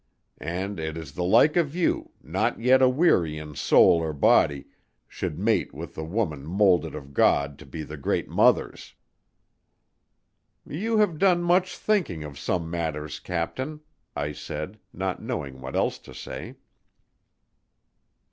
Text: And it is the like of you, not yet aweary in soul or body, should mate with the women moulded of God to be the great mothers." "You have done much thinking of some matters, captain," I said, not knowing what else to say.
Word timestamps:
And 0.39 0.79
it 0.79 0.97
is 0.97 1.11
the 1.11 1.23
like 1.23 1.55
of 1.55 1.75
you, 1.75 2.13
not 2.23 2.59
yet 2.59 2.81
aweary 2.81 3.37
in 3.37 3.53
soul 3.53 4.01
or 4.01 4.13
body, 4.13 4.65
should 5.07 5.37
mate 5.37 5.75
with 5.75 5.93
the 5.93 6.03
women 6.03 6.43
moulded 6.43 6.95
of 6.95 7.13
God 7.13 7.59
to 7.59 7.67
be 7.67 7.83
the 7.83 7.97
great 7.97 8.27
mothers." 8.27 8.95
"You 10.67 10.97
have 10.97 11.19
done 11.19 11.43
much 11.43 11.77
thinking 11.77 12.23
of 12.23 12.39
some 12.39 12.67
matters, 12.67 13.19
captain," 13.19 13.81
I 14.15 14.31
said, 14.31 14.79
not 14.91 15.21
knowing 15.21 15.61
what 15.61 15.75
else 15.75 15.99
to 15.99 16.15
say. 16.15 16.55